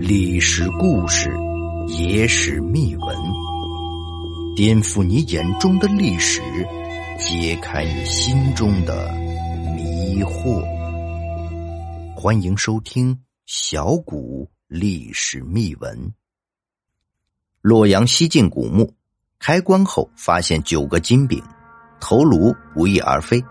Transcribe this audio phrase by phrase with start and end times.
[0.00, 1.30] 历史故事，
[1.88, 3.16] 野史秘闻，
[4.56, 6.40] 颠覆你眼中的历史，
[7.18, 9.12] 揭开你心中的
[9.76, 10.62] 迷惑。
[12.16, 13.14] 欢迎收听
[13.46, 15.98] 《小古历史秘闻》。
[17.60, 18.94] 洛阳西晋古墓
[19.38, 21.42] 开棺后，发现九个金饼，
[22.00, 23.42] 头颅不翼而飞，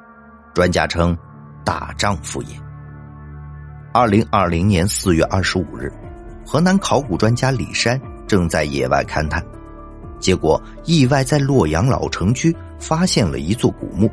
[0.53, 1.17] 专家称
[1.65, 2.62] 大丈夫也。
[3.93, 5.93] 二零二零年四月二十五日。
[6.43, 9.41] 河南考古专家李山正在野外勘探，
[10.19, 14.09] 结果意外在洛阳老城区发现了一座古墓。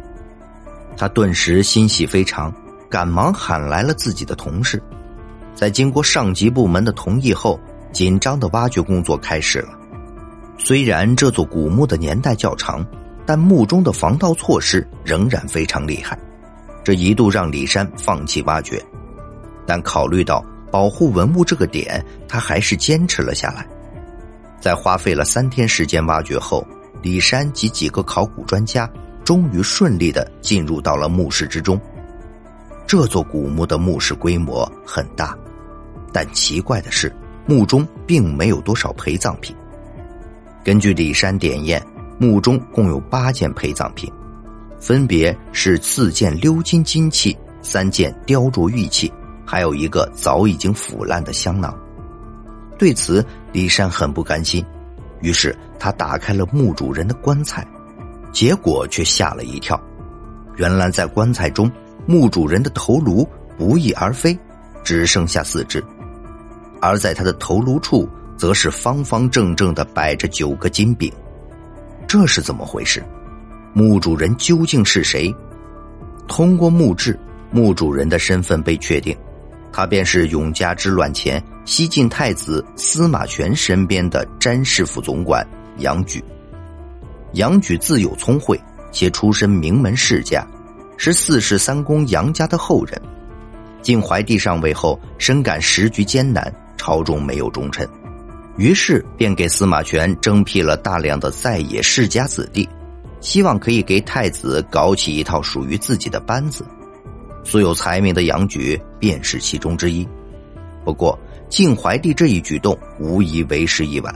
[0.98, 2.52] 他顿时欣喜非常，
[2.90, 4.80] 赶忙喊来了自己的同事。
[5.54, 7.59] 在经过上级部门的同意后，
[7.90, 9.70] 紧张的挖掘工作开始了。
[10.59, 12.87] 虽然这座古墓的年代较长，
[13.24, 16.18] 但墓中的防盗措施仍然非常厉害，
[16.84, 18.82] 这一度让李山放弃挖掘。
[19.70, 20.45] 但考虑到。
[20.73, 23.66] 保护文物这个点，他还是坚持了下来。
[24.60, 26.65] 在花费了三天时间挖掘后，
[27.02, 28.88] 李山及几个考古专家
[29.24, 31.77] 终于顺利的进入到了墓室之中。
[32.87, 35.37] 这座古墓的墓室规模很大，
[36.12, 37.12] 但奇怪的是，
[37.46, 39.57] 墓中并没有多少陪葬品。
[40.62, 41.84] 根据李山点验，
[42.16, 44.09] 墓中共有八件陪葬品，
[44.79, 49.12] 分别是四件鎏金金器、三件雕琢玉器。
[49.51, 51.76] 还有一个早已经腐烂的香囊，
[52.79, 54.65] 对此李山很不甘心，
[55.23, 57.66] 于是他打开了墓主人的棺材，
[58.30, 59.76] 结果却吓了一跳，
[60.54, 61.68] 原来在棺材中，
[62.06, 63.28] 墓主人的头颅
[63.59, 64.38] 不翼而飞，
[64.84, 65.82] 只剩下四肢，
[66.81, 71.12] 而在他的头颅处，则是方方正正的摆着九个金饼，
[72.06, 73.03] 这是怎么回事？
[73.72, 75.34] 墓主人究竟是谁？
[76.28, 77.19] 通过墓志，
[77.50, 79.12] 墓主人的身份被确定。
[79.72, 85.47] 他便是永嘉之乱前西晋太子司马权身边的詹事府总管
[85.78, 86.22] 杨举。
[87.34, 90.47] 杨举自幼聪慧，且出身名门世家，
[90.97, 93.00] 是四世三公杨家的后人。
[93.83, 97.89] 晋怀帝上位后，深感时局艰难，朝中没有忠臣，
[98.56, 102.69] 于是便给司马权征辟了大量的在野世家子弟，
[103.21, 106.67] 希望可以给太子搞起一套属于自己的班子。
[107.43, 110.06] 素有才名的杨举便是其中之一。
[110.84, 111.19] 不过，
[111.49, 114.15] 晋怀帝这一举动无疑为时已晚。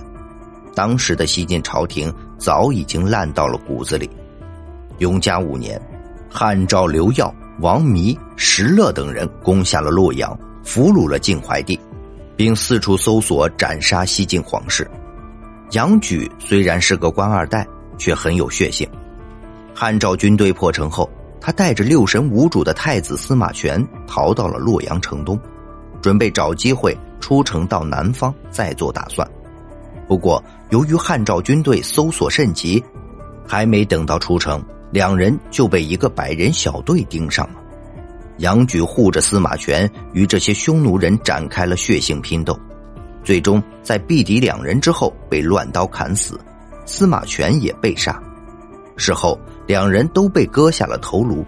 [0.74, 4.08] 当时的西晋朝廷早已经烂到了骨子里。
[4.98, 5.80] 永嘉五年，
[6.30, 11.78] 汉赵刘耀、王弥、石勒等人攻下了洛阳，俘虏了晋怀帝，
[12.36, 14.88] 并四处搜索斩杀西晋皇室。
[15.72, 17.66] 杨举虽然是个官二代，
[17.98, 18.88] 却很有血性。
[19.74, 21.08] 汉赵军队破城后。
[21.46, 25.38] 他带着六神无主的太子司马权逃到了洛阳城东，
[26.00, 29.30] 准备找机会出城到南方再做打算。
[30.08, 32.82] 不过，由于汉赵军队搜索甚急，
[33.46, 37.56] 还没等到出城，两人就被一个百人小队盯上了。
[38.38, 42.58] 杨举护着司马权与这些匈奴人展开了血腥拼斗，
[43.22, 46.40] 最终在毙敌两人之后被乱刀砍死，
[46.86, 48.18] 司马权也被杀。
[48.96, 49.38] 事后。
[49.66, 51.44] 两人都被割下了头颅，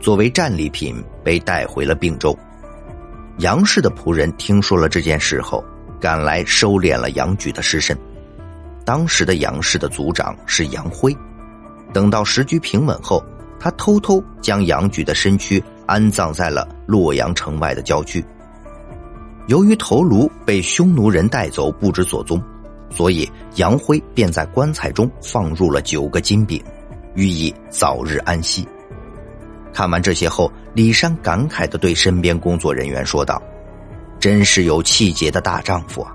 [0.00, 2.36] 作为战利品被带回了并州。
[3.38, 5.64] 杨氏的仆人听说了这件事后，
[6.00, 7.96] 赶来收敛了杨举的尸身。
[8.84, 11.16] 当时的杨氏的族长是杨辉，
[11.92, 13.24] 等到时局平稳后，
[13.58, 18.24] 他偷偷将杨举的身躯安葬在了洛阳城外的郊区。
[19.46, 22.42] 由于头颅被匈奴人带走不知所踪，
[22.90, 26.62] 所以杨辉便在棺材中放入了九个金饼。
[27.14, 28.66] 寓意早日安息。
[29.72, 33.42] 看完这些后，李山感慨的对身边工作人员说道
[34.20, 36.14] ：“真是有气节的大丈夫啊！”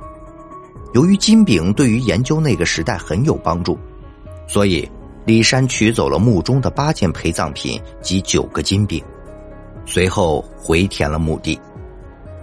[0.96, 3.78] 由于金饼对于研究那个时代很有帮助，
[4.48, 4.90] 所以
[5.26, 9.04] 李山取走了墓中的八件陪葬品及九个金饼，
[9.86, 11.59] 随后回填了墓地。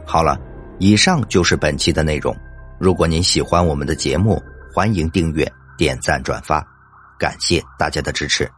[0.04, 0.38] 好了，
[0.78, 2.36] 以上就是本期的内容。
[2.78, 4.40] 如果您喜欢我们的节目，
[4.72, 6.75] 欢迎订阅、点赞、转发。
[7.18, 8.50] 感谢大家的支持。